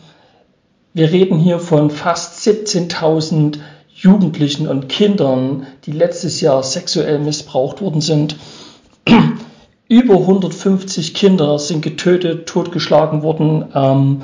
wir 0.95 1.11
reden 1.11 1.41
hier 1.41 1.59
von 1.59 1.91
fast 1.91 2.47
17.000 2.47 3.59
Jugendlichen 3.93 4.69
und 4.69 4.89
Kindern, 4.89 5.67
die 5.87 5.91
letztes 5.91 6.41
Jahr 6.41 6.63
sexuell 6.63 7.19
missbraucht 7.19 7.83
worden 7.83 8.01
sind. 8.01 8.37
Über 9.89 10.15
150 10.15 11.15
Kinder 11.15 11.59
sind 11.59 11.83
getötet, 11.83 12.47
totgeschlagen 12.49 13.23
worden. 13.23 13.65
Ähm, 13.75 14.23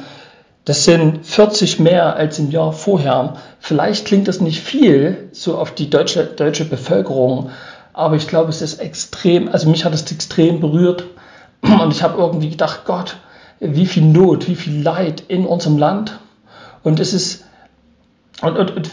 das 0.64 0.84
sind 0.84 1.26
40 1.26 1.80
mehr 1.80 2.14
als 2.14 2.38
im 2.38 2.52
Jahr 2.52 2.72
vorher. 2.72 3.34
Vielleicht 3.58 4.06
klingt 4.06 4.28
das 4.28 4.40
nicht 4.40 4.60
viel 4.60 5.28
so 5.32 5.58
auf 5.58 5.74
die 5.74 5.90
deutsche, 5.90 6.24
deutsche 6.24 6.64
Bevölkerung, 6.64 7.50
aber 7.92 8.14
ich 8.14 8.28
glaube, 8.28 8.50
es 8.50 8.62
ist 8.62 8.78
extrem, 8.78 9.48
also 9.48 9.68
mich 9.68 9.84
hat 9.84 9.92
es 9.92 10.10
extrem 10.10 10.60
berührt 10.60 11.04
und 11.62 11.90
ich 11.92 12.04
habe 12.04 12.20
irgendwie 12.20 12.50
gedacht, 12.50 12.82
Gott, 12.84 13.16
wie 13.58 13.86
viel 13.86 14.04
Not, 14.04 14.46
wie 14.46 14.54
viel 14.54 14.80
Leid 14.80 15.24
in 15.26 15.46
unserem 15.46 15.76
Land 15.76 16.19
und 16.82 17.00
es 17.00 17.12
ist, 17.12 17.44
und, 18.42 18.56
und, 18.56 18.76
und 18.76 18.90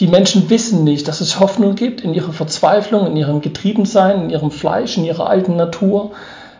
die 0.00 0.06
Menschen 0.06 0.50
wissen 0.50 0.84
nicht, 0.84 1.06
dass 1.06 1.20
es 1.20 1.38
Hoffnung 1.38 1.76
gibt 1.76 2.00
in 2.00 2.14
ihrer 2.14 2.32
Verzweiflung, 2.32 3.06
in 3.06 3.16
ihrem 3.16 3.40
Getriebensein, 3.40 4.24
in 4.24 4.30
ihrem 4.30 4.50
Fleisch, 4.50 4.96
in 4.96 5.04
ihrer 5.04 5.28
alten 5.28 5.56
Natur 5.56 6.12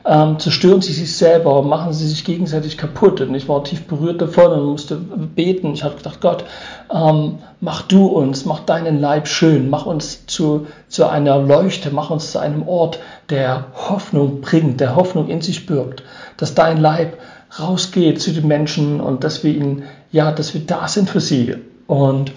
ähm, 0.07 0.39
zerstören 0.39 0.83
sie 0.83 0.93
sich 0.93 1.17
selber, 1.17 1.63
machen 1.63 1.93
sie 1.93 2.07
sich 2.07 2.25
gegenseitig 2.25 2.77
kaputt. 2.77 3.21
Und 3.21 3.35
ich 3.35 3.49
war 3.49 3.65
tief 3.65 3.87
berührt 3.87 4.21
davon 4.21 4.53
und 4.53 4.65
musste 4.65 4.97
beten. 4.97 5.73
Ich 5.73 5.83
habe 5.83 5.97
gedacht, 5.97 6.21
Gott, 6.21 6.45
ähm, 6.93 7.39
mach 7.61 7.83
du 7.83 8.07
uns, 8.07 8.45
mach 8.45 8.61
deinen 8.61 9.01
Leib 9.01 9.27
schön, 9.27 9.71
mach 9.71 9.87
uns 9.87 10.27
zu, 10.27 10.67
zu 10.89 11.07
einer 11.07 11.39
Leuchte, 11.39 11.91
mach 11.91 12.11
uns 12.11 12.33
zu 12.33 12.39
einem 12.39 12.69
Ort, 12.69 12.99
der 13.31 13.67
Hoffnung 13.75 14.43
bringt, 14.43 14.81
der 14.81 14.95
Hoffnung 14.95 15.29
in 15.29 15.41
sich 15.41 15.67
birgt, 15.67 16.03
dass 16.37 16.55
dein 16.55 16.77
Leib 16.79 17.19
rausgeht 17.59 18.21
zu 18.21 18.33
den 18.33 18.47
Menschen 18.47 19.01
und 19.01 19.25
dass 19.25 19.43
wir 19.43 19.55
ihn, 19.55 19.85
ja, 20.15 20.31
dass 20.31 20.55
wir 20.55 20.61
da 20.61 20.87
sind 20.87 21.11
für 21.11 21.21
sie. 21.21 21.57
Und 21.89 22.33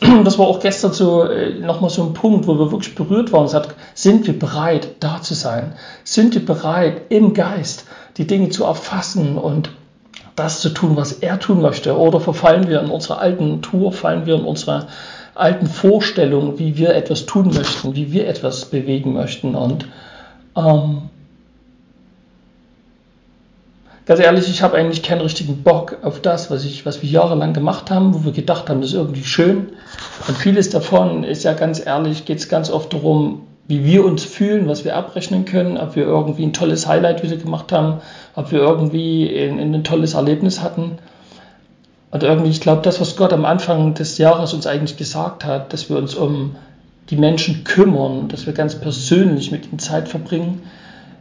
das 0.24 0.38
war 0.38 0.46
auch 0.46 0.60
gestern 0.60 0.94
so 0.94 1.24
äh, 1.24 1.50
nochmal 1.60 1.90
so 1.90 2.02
ein 2.02 2.14
Punkt, 2.14 2.46
wo 2.46 2.58
wir 2.58 2.72
wirklich 2.72 2.94
berührt 2.94 3.32
waren. 3.32 3.44
Es 3.44 3.52
hat, 3.52 3.74
sind 3.94 4.26
wir 4.26 4.36
bereit, 4.36 4.94
da 5.00 5.20
zu 5.20 5.34
sein? 5.34 5.74
Sind 6.04 6.34
wir 6.34 6.44
bereit, 6.44 7.02
im 7.10 7.34
Geist 7.34 7.84
die 8.16 8.26
Dinge 8.26 8.48
zu 8.48 8.64
erfassen 8.64 9.36
und 9.36 9.70
das 10.36 10.60
zu 10.60 10.70
tun, 10.70 10.96
was 10.96 11.12
er 11.12 11.38
tun 11.38 11.60
möchte? 11.60 11.98
Oder 11.98 12.18
verfallen 12.18 12.66
wir 12.66 12.80
in 12.80 12.90
unsere 12.90 13.18
alten 13.18 13.60
Tour, 13.60 13.92
fallen 13.92 14.24
wir 14.24 14.36
in 14.36 14.44
unsere 14.44 14.86
alten 15.34 15.66
Vorstellungen, 15.66 16.58
wie 16.58 16.78
wir 16.78 16.94
etwas 16.94 17.26
tun 17.26 17.52
möchten, 17.54 17.94
wie 17.94 18.10
wir 18.10 18.26
etwas 18.26 18.64
bewegen 18.64 19.12
möchten? 19.12 19.54
Und 19.54 19.86
ähm, 20.56 21.10
ganz 24.08 24.20
ehrlich, 24.20 24.48
ich 24.48 24.62
habe 24.62 24.76
eigentlich 24.76 25.02
keinen 25.02 25.20
richtigen 25.20 25.62
Bock 25.62 25.98
auf 26.02 26.20
das, 26.20 26.50
was, 26.50 26.64
ich, 26.64 26.86
was 26.86 27.02
wir 27.02 27.10
jahrelang 27.10 27.52
gemacht 27.52 27.90
haben, 27.90 28.14
wo 28.14 28.24
wir 28.24 28.32
gedacht 28.32 28.70
haben, 28.70 28.80
das 28.80 28.90
ist 28.90 28.96
irgendwie 28.96 29.22
schön. 29.22 29.68
Und 30.26 30.36
vieles 30.38 30.70
davon 30.70 31.24
ist 31.24 31.44
ja 31.44 31.52
ganz 31.52 31.84
ehrlich, 31.84 32.24
geht 32.24 32.38
es 32.38 32.48
ganz 32.48 32.70
oft 32.70 32.94
darum, 32.94 33.42
wie 33.66 33.84
wir 33.84 34.06
uns 34.06 34.24
fühlen, 34.24 34.66
was 34.66 34.86
wir 34.86 34.96
abrechnen 34.96 35.44
können, 35.44 35.76
ob 35.76 35.94
wir 35.94 36.04
irgendwie 36.04 36.42
ein 36.44 36.54
tolles 36.54 36.88
Highlight 36.88 37.22
wieder 37.22 37.36
gemacht 37.36 37.70
haben, 37.70 38.00
ob 38.34 38.50
wir 38.50 38.60
irgendwie 38.60 39.28
ein, 39.28 39.74
ein 39.74 39.84
tolles 39.84 40.14
Erlebnis 40.14 40.62
hatten. 40.62 40.92
Und 42.10 42.22
irgendwie, 42.22 42.48
ich 42.48 42.62
glaube, 42.62 42.80
das, 42.80 43.02
was 43.02 43.14
Gott 43.14 43.34
am 43.34 43.44
Anfang 43.44 43.92
des 43.92 44.16
Jahres 44.16 44.54
uns 44.54 44.66
eigentlich 44.66 44.96
gesagt 44.96 45.44
hat, 45.44 45.74
dass 45.74 45.90
wir 45.90 45.98
uns 45.98 46.14
um 46.14 46.56
die 47.10 47.16
Menschen 47.16 47.64
kümmern, 47.64 48.28
dass 48.28 48.46
wir 48.46 48.54
ganz 48.54 48.74
persönlich 48.74 49.52
mit 49.52 49.66
ihnen 49.66 49.78
Zeit 49.78 50.08
verbringen, 50.08 50.62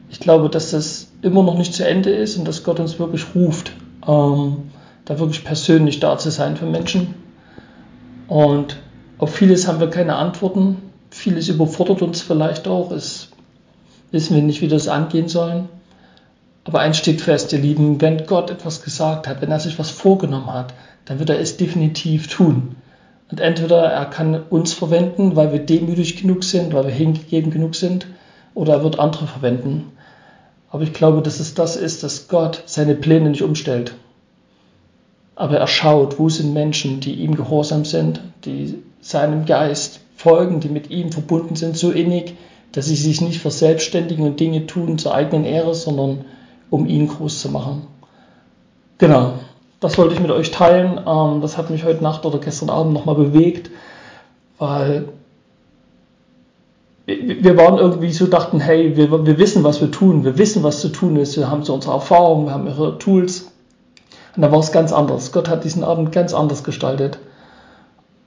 ich 0.10 0.20
glaube, 0.20 0.50
dass 0.50 0.72
das 0.72 1.08
immer 1.22 1.44
noch 1.44 1.58
nicht 1.58 1.74
zu 1.74 1.86
Ende 1.88 2.12
ist 2.12 2.38
und 2.38 2.48
dass 2.48 2.64
Gott 2.64 2.80
uns 2.80 3.00
wirklich 3.00 3.26
ruft, 3.36 3.72
ähm, 4.08 4.70
da 5.06 5.20
wirklich 5.20 5.44
persönlich 5.44 6.00
da 6.00 6.18
zu 6.18 6.32
sein 6.32 6.58
für 6.58 6.66
Menschen. 6.66 7.16
Und 8.28 8.78
auf 9.18 9.34
vieles 9.34 9.68
haben 9.68 9.80
wir 9.80 9.90
keine 9.90 10.16
Antworten. 10.16 10.78
Vieles 11.10 11.50
überfordert 11.50 12.02
uns 12.02 12.22
vielleicht 12.22 12.68
auch. 12.68 12.92
Es 12.92 13.30
wissen 14.12 14.36
wir 14.36 14.44
nicht, 14.44 14.62
wie 14.62 14.68
das 14.68 14.88
angehen 14.88 15.28
sollen. 15.28 15.70
Aber 16.66 16.82
eins 16.82 16.98
steht 16.98 17.22
fest, 17.22 17.54
ihr 17.54 17.60
Lieben, 17.60 18.02
wenn 18.02 18.26
Gott 18.26 18.50
etwas 18.50 18.84
gesagt 18.84 19.28
hat, 19.28 19.42
wenn 19.42 19.52
er 19.52 19.60
sich 19.60 19.80
was 19.80 19.90
vorgenommen 19.90 20.52
hat, 20.52 20.74
dann 21.06 21.20
wird 21.20 21.30
er 21.30 21.40
es 21.40 21.56
definitiv 21.56 22.28
tun. 22.28 22.76
Und 23.32 23.40
entweder 23.40 23.84
er 23.86 24.06
kann 24.06 24.42
uns 24.50 24.74
verwenden, 24.74 25.36
weil 25.36 25.54
wir 25.54 25.60
demütig 25.60 26.22
genug 26.22 26.44
sind, 26.44 26.74
weil 26.74 26.86
wir 26.86 26.94
hingegeben 26.94 27.52
genug 27.52 27.76
sind, 27.76 28.08
oder 28.54 28.74
er 28.74 28.84
wird 28.84 29.00
andere 29.00 29.28
verwenden. 29.28 29.92
Aber 30.70 30.84
ich 30.84 30.94
glaube, 30.94 31.22
dass 31.22 31.40
es 31.40 31.54
das 31.54 31.76
ist, 31.76 32.04
dass 32.04 32.28
Gott 32.28 32.64
seine 32.66 32.96
Pläne 32.96 33.30
nicht 33.30 33.44
umstellt. 33.44 33.96
Aber 35.36 35.58
er 35.58 35.68
schaut, 35.68 36.20
wo 36.20 36.30
sind 36.30 36.54
Menschen, 36.54 37.00
die 37.00 37.14
ihm 37.14 37.36
gehorsam 37.36 37.86
sind, 37.86 38.22
die 38.44 38.76
seinem 39.02 39.46
Geist 39.46 40.02
folgen, 40.16 40.60
die 40.60 40.70
mit 40.70 40.90
ihm 40.90 41.12
verbunden 41.12 41.56
sind, 41.56 41.78
so 41.78 41.92
innig, 41.92 42.36
dass 42.72 42.88
sie 42.88 42.96
sich 42.96 43.22
nicht 43.22 43.40
verselbstständigen 43.40 44.26
und 44.26 44.40
Dinge 44.40 44.66
tun 44.68 44.98
zur 44.98 45.14
eigenen 45.14 45.46
Ehre, 45.46 45.74
sondern 45.74 46.26
um 46.70 46.86
ihn 46.88 47.08
groß 47.08 47.40
zu 47.40 47.50
machen. 47.50 47.84
Genau, 48.98 49.34
das 49.80 49.98
wollte 49.98 50.16
ich 50.16 50.20
mit 50.20 50.32
euch 50.32 50.52
teilen. 50.52 51.00
Ähm, 51.08 51.42
das 51.42 51.58
hat 51.58 51.70
mich 51.70 51.86
heute 51.86 52.04
Nacht 52.04 52.26
oder 52.26 52.40
gestern 52.40 52.70
Abend 52.70 52.94
nochmal 52.94 53.16
bewegt, 53.16 53.70
weil 54.58 55.10
wir 57.08 57.56
waren 57.56 57.78
irgendwie 57.78 58.12
so, 58.12 58.28
dachten, 58.28 58.60
hey, 58.60 58.98
wir, 58.98 59.26
wir 59.26 59.38
wissen, 59.38 59.64
was 59.64 59.80
wir 59.80 59.90
tun, 59.90 60.26
wir 60.26 60.38
wissen, 60.38 60.62
was 60.64 60.82
zu 60.82 60.90
tun 60.90 61.16
ist, 61.16 61.38
wir 61.38 61.50
haben 61.50 61.64
so 61.64 61.74
unsere 61.74 61.94
Erfahrungen, 61.94 62.48
wir 62.48 62.54
haben 62.54 62.68
ihre 62.68 62.98
Tools. 62.98 63.50
Und 64.36 64.42
da 64.42 64.52
war 64.52 64.60
es 64.60 64.74
ganz 64.74 64.92
anders. 64.92 65.32
Gott 65.32 65.48
hat 65.48 65.64
diesen 65.64 65.86
Abend 65.86 66.12
ganz 66.12 66.34
anders 66.34 66.66
gestaltet. 66.66 67.18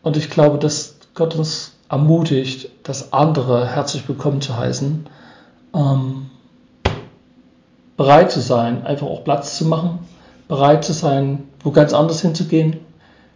Und 0.03 0.17
ich 0.17 0.31
glaube, 0.31 0.57
dass 0.57 0.97
Gott 1.15 1.37
uns 1.37 1.73
ermutigt, 1.91 2.71
das 2.83 3.13
andere 3.13 3.69
herzlich 3.69 4.09
willkommen 4.09 4.41
zu 4.41 4.57
heißen, 4.57 5.07
ähm, 5.75 6.31
bereit 7.99 8.33
zu 8.33 8.41
sein, 8.41 8.87
einfach 8.87 9.07
auch 9.07 9.25
Platz 9.25 9.59
zu 9.59 9.67
machen, 9.67 9.99
bereit 10.49 10.87
zu 10.87 10.95
sein, 10.95 11.45
wo 11.63 11.71
ganz 11.71 11.93
anders 11.93 12.23
hinzugehen, 12.23 12.79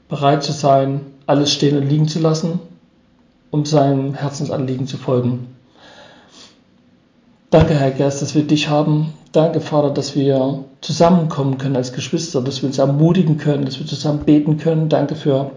bereit 0.08 0.42
zu 0.42 0.52
sein, 0.52 1.02
alles 1.26 1.52
stehen 1.52 1.76
und 1.76 1.86
liegen 1.86 2.08
zu 2.08 2.18
lassen 2.18 2.60
um 3.54 3.64
seinem 3.64 4.14
Herzensanliegen 4.14 4.88
zu 4.88 4.96
folgen. 4.96 5.46
Danke, 7.50 7.74
Herr 7.74 7.92
Geist, 7.92 8.20
dass 8.20 8.34
wir 8.34 8.42
dich 8.42 8.68
haben. 8.68 9.14
Danke, 9.30 9.60
Vater, 9.60 9.90
dass 9.90 10.16
wir 10.16 10.64
zusammenkommen 10.80 11.56
können 11.56 11.76
als 11.76 11.92
Geschwister, 11.92 12.42
dass 12.42 12.62
wir 12.62 12.66
uns 12.66 12.78
ermutigen 12.78 13.38
können, 13.38 13.64
dass 13.64 13.78
wir 13.78 13.86
zusammen 13.86 14.24
beten 14.24 14.56
können. 14.56 14.88
Danke 14.88 15.14
für 15.14 15.52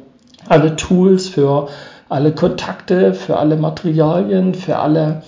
alle 0.48 0.76
Tools, 0.76 1.28
für 1.28 1.70
alle 2.08 2.34
Kontakte, 2.34 3.16
für 3.16 3.38
alle 3.38 3.58
Materialien, 3.58 4.54
für 4.54 4.78
alle 4.78 5.24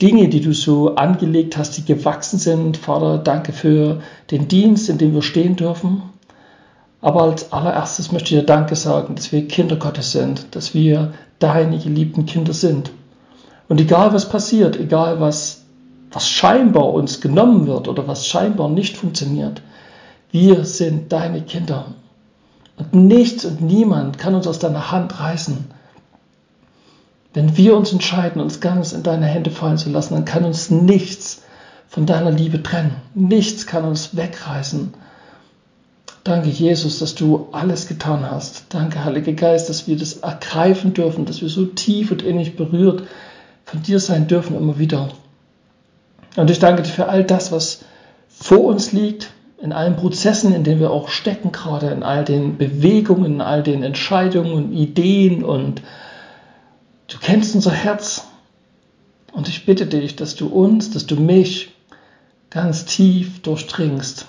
Dinge, 0.00 0.28
die 0.30 0.40
du 0.40 0.54
so 0.54 0.94
angelegt 0.94 1.58
hast, 1.58 1.76
die 1.76 1.84
gewachsen 1.84 2.38
sind. 2.38 2.78
Vater, 2.78 3.18
danke 3.18 3.52
für 3.52 4.00
den 4.30 4.48
Dienst, 4.48 4.88
in 4.88 4.96
dem 4.96 5.12
wir 5.12 5.20
stehen 5.22 5.56
dürfen. 5.56 6.00
Aber 7.06 7.22
als 7.22 7.52
allererstes 7.52 8.10
möchte 8.10 8.34
ich 8.34 8.40
dir 8.40 8.46
Danke 8.46 8.74
sagen, 8.74 9.14
dass 9.14 9.30
wir 9.30 9.46
Kinder 9.46 9.76
Gottes 9.76 10.10
sind, 10.10 10.56
dass 10.56 10.74
wir 10.74 11.12
deine 11.38 11.78
geliebten 11.78 12.26
Kinder 12.26 12.52
sind. 12.52 12.90
Und 13.68 13.80
egal 13.80 14.12
was 14.12 14.28
passiert, 14.28 14.76
egal 14.76 15.20
was, 15.20 15.62
was 16.10 16.28
scheinbar 16.28 16.92
uns 16.92 17.20
genommen 17.20 17.68
wird 17.68 17.86
oder 17.86 18.08
was 18.08 18.26
scheinbar 18.26 18.68
nicht 18.68 18.96
funktioniert, 18.96 19.62
wir 20.32 20.64
sind 20.64 21.12
deine 21.12 21.42
Kinder. 21.42 21.94
Und 22.76 22.92
nichts 22.92 23.44
und 23.44 23.60
niemand 23.60 24.18
kann 24.18 24.34
uns 24.34 24.48
aus 24.48 24.58
deiner 24.58 24.90
Hand 24.90 25.20
reißen. 25.20 25.58
Wenn 27.34 27.56
wir 27.56 27.76
uns 27.76 27.92
entscheiden, 27.92 28.42
uns 28.42 28.60
ganz 28.60 28.92
in 28.92 29.04
deine 29.04 29.26
Hände 29.26 29.52
fallen 29.52 29.78
zu 29.78 29.90
lassen, 29.90 30.14
dann 30.14 30.24
kann 30.24 30.44
uns 30.44 30.70
nichts 30.72 31.44
von 31.86 32.04
deiner 32.04 32.32
Liebe 32.32 32.64
trennen. 32.64 32.96
Nichts 33.14 33.64
kann 33.64 33.84
uns 33.84 34.16
wegreißen 34.16 34.92
Danke, 36.26 36.48
Jesus, 36.48 36.98
dass 36.98 37.14
du 37.14 37.46
alles 37.52 37.86
getan 37.86 38.28
hast. 38.28 38.64
Danke, 38.70 39.04
Heiliger 39.04 39.32
Geist, 39.32 39.68
dass 39.68 39.86
wir 39.86 39.96
das 39.96 40.14
ergreifen 40.14 40.92
dürfen, 40.92 41.24
dass 41.24 41.40
wir 41.40 41.48
so 41.48 41.66
tief 41.66 42.10
und 42.10 42.22
innig 42.22 42.56
berührt 42.56 43.04
von 43.64 43.80
dir 43.84 44.00
sein 44.00 44.26
dürfen 44.26 44.56
immer 44.56 44.76
wieder. 44.76 45.10
Und 46.34 46.50
ich 46.50 46.58
danke 46.58 46.82
dir 46.82 46.88
für 46.88 47.08
all 47.08 47.22
das, 47.22 47.52
was 47.52 47.84
vor 48.28 48.64
uns 48.64 48.90
liegt, 48.90 49.30
in 49.62 49.72
allen 49.72 49.94
Prozessen, 49.94 50.52
in 50.52 50.64
denen 50.64 50.80
wir 50.80 50.90
auch 50.90 51.10
stecken, 51.10 51.52
gerade 51.52 51.90
in 51.90 52.02
all 52.02 52.24
den 52.24 52.58
Bewegungen, 52.58 53.34
in 53.34 53.40
all 53.40 53.62
den 53.62 53.84
Entscheidungen 53.84 54.52
und 54.52 54.72
Ideen 54.72 55.44
und 55.44 55.80
du 57.06 57.18
kennst 57.20 57.54
unser 57.54 57.70
Herz. 57.70 58.26
Und 59.30 59.46
ich 59.46 59.64
bitte 59.64 59.86
dich, 59.86 60.16
dass 60.16 60.34
du 60.34 60.48
uns, 60.48 60.90
dass 60.90 61.06
du 61.06 61.14
mich 61.14 61.70
ganz 62.50 62.84
tief 62.84 63.42
durchdringst. 63.42 64.26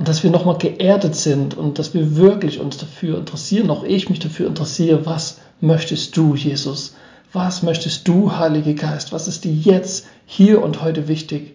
Und 0.00 0.08
dass 0.08 0.22
wir 0.22 0.30
nochmal 0.30 0.56
geerdet 0.56 1.14
sind 1.14 1.58
und 1.58 1.78
dass 1.78 1.92
wir 1.92 2.16
wirklich 2.16 2.58
uns 2.58 2.78
dafür 2.78 3.18
interessieren, 3.18 3.68
auch 3.68 3.84
ich 3.84 4.08
mich 4.08 4.18
dafür 4.18 4.46
interessiere, 4.46 5.04
was 5.04 5.40
möchtest 5.60 6.16
du, 6.16 6.34
Jesus? 6.34 6.94
Was 7.34 7.62
möchtest 7.62 8.08
du, 8.08 8.34
Heiliger 8.34 8.72
Geist? 8.72 9.12
Was 9.12 9.28
ist 9.28 9.44
dir 9.44 9.52
jetzt, 9.52 10.06
hier 10.24 10.62
und 10.62 10.80
heute 10.80 11.06
wichtig? 11.06 11.54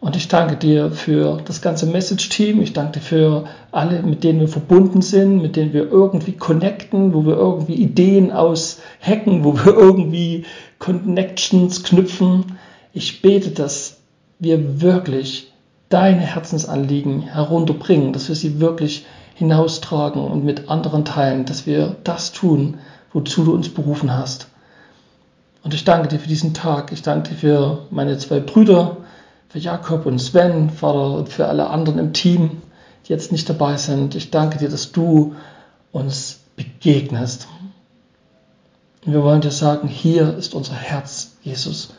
Und 0.00 0.16
ich 0.16 0.26
danke 0.26 0.56
dir 0.56 0.90
für 0.90 1.40
das 1.44 1.62
ganze 1.62 1.86
Message-Team. 1.86 2.60
Ich 2.62 2.72
danke 2.72 2.98
dir 2.98 3.04
für 3.04 3.44
alle, 3.70 4.02
mit 4.02 4.24
denen 4.24 4.40
wir 4.40 4.48
verbunden 4.48 5.00
sind, 5.00 5.40
mit 5.40 5.54
denen 5.54 5.72
wir 5.72 5.88
irgendwie 5.88 6.32
connecten, 6.32 7.14
wo 7.14 7.24
wir 7.24 7.36
irgendwie 7.36 7.74
Ideen 7.74 8.32
aushacken, 8.32 9.44
wo 9.44 9.54
wir 9.54 9.66
irgendwie 9.78 10.46
Connections 10.80 11.84
knüpfen. 11.84 12.58
Ich 12.92 13.22
bete, 13.22 13.50
dass 13.50 13.98
wir 14.40 14.82
wirklich 14.82 15.47
deine 15.88 16.20
Herzensanliegen 16.20 17.22
herunterbringen, 17.22 18.12
dass 18.12 18.28
wir 18.28 18.34
sie 18.34 18.60
wirklich 18.60 19.06
hinaustragen 19.34 20.22
und 20.22 20.44
mit 20.44 20.68
anderen 20.68 21.04
teilen, 21.04 21.44
dass 21.44 21.66
wir 21.66 21.96
das 22.04 22.32
tun, 22.32 22.78
wozu 23.12 23.44
du 23.44 23.54
uns 23.54 23.68
berufen 23.68 24.12
hast. 24.12 24.48
Und 25.62 25.74
ich 25.74 25.84
danke 25.84 26.08
dir 26.08 26.18
für 26.18 26.28
diesen 26.28 26.54
Tag. 26.54 26.92
Ich 26.92 27.02
danke 27.02 27.30
dir 27.30 27.36
für 27.36 27.86
meine 27.90 28.18
zwei 28.18 28.40
Brüder, 28.40 28.98
für 29.48 29.58
Jakob 29.58 30.06
und 30.06 30.18
Sven, 30.18 30.70
Vater, 30.70 31.12
und 31.12 31.28
für 31.28 31.46
alle 31.46 31.68
anderen 31.70 31.98
im 31.98 32.12
Team, 32.12 32.62
die 33.06 33.12
jetzt 33.12 33.32
nicht 33.32 33.48
dabei 33.48 33.76
sind. 33.76 34.14
Ich 34.14 34.30
danke 34.30 34.58
dir, 34.58 34.68
dass 34.68 34.92
du 34.92 35.34
uns 35.92 36.40
begegnest. 36.56 37.48
Wir 39.04 39.22
wollen 39.22 39.40
dir 39.40 39.50
sagen, 39.50 39.88
hier 39.88 40.36
ist 40.36 40.54
unser 40.54 40.74
Herz, 40.74 41.36
Jesus. 41.42 41.94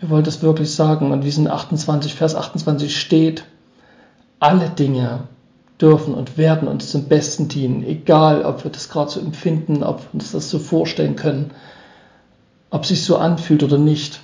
Wir 0.00 0.08
wollen 0.10 0.24
das 0.24 0.42
wirklich 0.42 0.74
sagen. 0.74 1.12
Und 1.12 1.24
wie 1.24 1.28
es 1.28 1.38
in 1.38 1.48
28, 1.48 2.14
Vers 2.14 2.34
28 2.34 2.98
steht, 2.98 3.44
alle 4.38 4.70
Dinge 4.70 5.28
dürfen 5.80 6.14
und 6.14 6.36
werden 6.36 6.68
uns 6.68 6.90
zum 6.90 7.04
Besten 7.04 7.48
dienen, 7.48 7.84
egal 7.84 8.44
ob 8.44 8.64
wir 8.64 8.70
das 8.70 8.88
gerade 8.88 9.10
so 9.10 9.20
empfinden, 9.20 9.82
ob 9.82 10.00
wir 10.00 10.14
uns 10.14 10.32
das 10.32 10.50
so 10.50 10.58
vorstellen 10.58 11.16
können, 11.16 11.52
ob 12.70 12.82
es 12.82 12.88
sich 12.88 13.04
so 13.04 13.16
anfühlt 13.16 13.62
oder 13.62 13.78
nicht. 13.78 14.20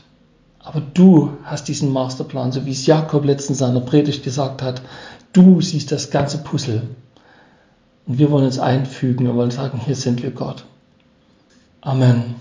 Aber 0.61 0.83
du 0.95 1.31
hast 1.45 1.69
diesen 1.69 1.93
Masterplan, 1.93 2.53
so 2.53 2.67
wie 2.67 2.73
es 2.73 2.87
Jakob 2.87 3.25
letztens 3.25 3.61
in 3.61 3.67
seiner 3.67 3.81
Predigt 3.81 4.25
gesagt 4.25 4.63
hat. 4.63 4.83
Du 5.33 5.61
siehst 5.61 5.93
das 5.93 6.11
ganze 6.11 6.39
Puzzle. 6.39 6.83
Und 8.07 8.19
wir 8.19 8.31
wollen 8.31 8.47
uns 8.47 8.59
einfügen 8.59 9.29
und 9.29 9.37
wollen 9.37 9.51
sagen, 9.51 9.81
hier 9.85 9.97
sind 9.97 10.23
wir 10.23 10.31
Gott. 10.31 10.65
Amen. 11.81 12.37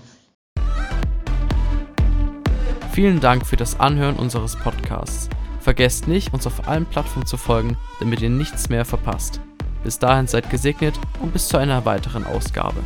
Vielen 2.96 3.20
Dank 3.20 3.44
für 3.46 3.58
das 3.58 3.78
Anhören 3.78 4.16
unseres 4.16 4.56
Podcasts. 4.56 5.28
Vergesst 5.60 6.08
nicht, 6.08 6.32
uns 6.32 6.46
auf 6.46 6.66
allen 6.66 6.86
Plattformen 6.86 7.26
zu 7.26 7.36
folgen, 7.36 7.76
damit 8.00 8.22
ihr 8.22 8.30
nichts 8.30 8.70
mehr 8.70 8.86
verpasst. 8.86 9.38
Bis 9.84 9.98
dahin 9.98 10.26
seid 10.26 10.48
gesegnet 10.48 10.98
und 11.20 11.34
bis 11.34 11.48
zu 11.48 11.58
einer 11.58 11.84
weiteren 11.84 12.24
Ausgabe. 12.24 12.80